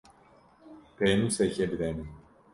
Pênûsekê 0.97 1.65
bide 1.71 1.89
min. 1.95 2.09